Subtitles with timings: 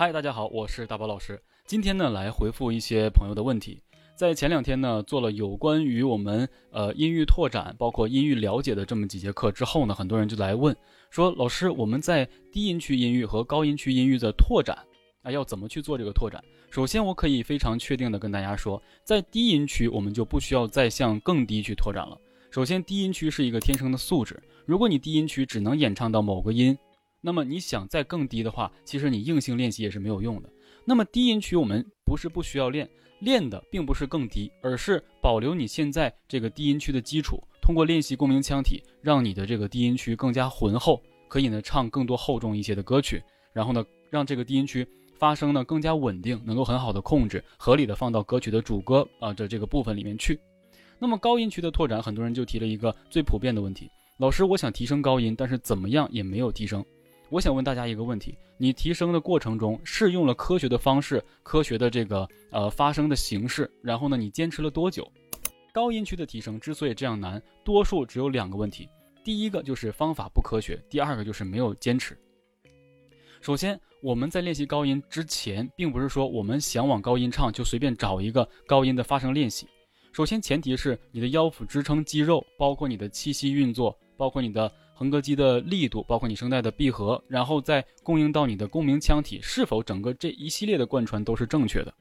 [0.00, 1.38] 嗨，大家好，我是大宝老师。
[1.66, 3.82] 今天呢，来回复一些朋友的问题。
[4.16, 10.74] 在前两天呢，做了有关于我们呃音域拓展，包括音域了解的这么几节课之后呢，很多人就来问
[11.10, 14.78] 说，老师，我们在低音区音域和高音区音域的拓展
[15.20, 16.42] 啊，要怎么去做这个拓展？
[16.70, 22.18] 首先，我可以非常确定的跟大家说，在低音区，我们就不需要再向更低去拓展了。
[22.50, 26.74] 首先，低音区是一个天生的素质，如果你低音区只能演唱到某个音，
[27.20, 30.48] 那么你想再更低的话，其实你硬性练习也是没有用的。
[30.84, 32.88] 那么低音区我们不是不需要练。
[33.20, 50.40] 练的并不是更低，而是保留你现在这个低音区的基础，通过练习共鸣腔体，让你的这个低音区更加浑厚，可以呢唱更多厚重一些的歌曲，然后呢让这个低音区发声呢更加稳定，能够很好的控制，合理的放到歌曲的主歌啊的这个部分里面去。
[50.98, 56.82] 那么高音区的拓展，很多人就提了一个最普遍的问题：老师，我想提升高音，但是怎么样也没有提升。
[57.30, 65.08] 我想问大家一个问题：你提升的过程中是用了科学的方式、科学的这个呃发声的形式，然后呢，你坚持了多久？
[65.72, 68.88] 高音区的提升之所以这样难，多数只有两个问题：
[69.22, 72.18] 第一个就是方法不科学，第二个就是没有坚持。
[73.40, 79.68] 首先，我们在练习高音之前，并不是说我们想往高音唱就随便找一个高音的发声练习。
[80.12, 84.68] 首先，前提是你的腰腹支撑肌肉，包括你的气息运作，包括你的。
[85.00, 91.94] 横膈肌的力度，包括你声带的闭合，然后再供应到你的共鸣腔体，是否整个这一系列的贯穿都是正确的？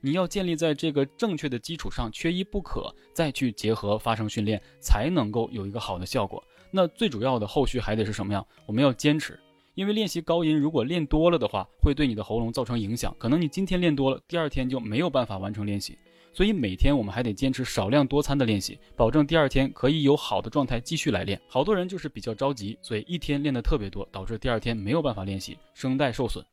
[0.00, 6.40] 你要建立在这个正确的基础上，缺一不可，再去结合发声训练，才能够有一个好的效果。
[6.70, 8.44] 那最主要的后续还得是什么呀？
[8.66, 9.36] 我们要坚持，
[9.74, 13.12] 因为练习高音，如果练多了的话，会对你的喉咙造成影响。
[13.18, 15.98] 可能你今天练多了，第二天就没有办法完成练习。
[16.34, 21.40] 所以每天我们还得坚持少量多餐的练习，保证第二天可以有好的状态继续来练。
[21.48, 26.44] 好多人就是比较着急，所以一天练的特别多，导致第二天没有办法练习，声带受损。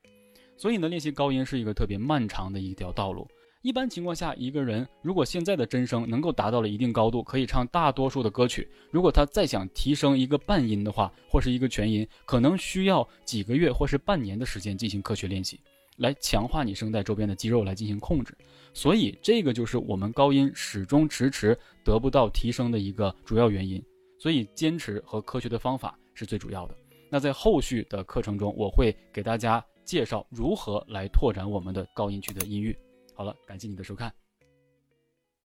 [0.55, 3.27] 所以呢，练习高音是一个特别漫长的一条道路。
[3.63, 15.59] 一般情况下，一个人如果现在的真声能够达到了一定高度，可以唱大多数的歌曲，如果他再想提升一个半音的话，或是一个全音，可能需要几个月或是半年的时间进行科学练习。
[16.01, 18.35] 来强化你声带周边的肌肉来进行控制，
[18.73, 23.81] 所以这个就是我们高音始终迟迟得不到提升的一个主要原因。
[24.17, 26.75] 所以坚持和科学的方法是最主要的。
[27.09, 32.75] 那在后续的课程中，我会给大家介绍如何来拓展我们的高音区的音域。
[33.13, 34.20] 好了，感谢你的收看。